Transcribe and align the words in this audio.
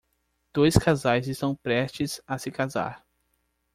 Dois 0.55 0.71
casais 0.75 1.27
estão 1.27 1.53
prestes 1.55 2.19
a 2.25 2.39
se 2.39 2.49
casar 2.49 3.05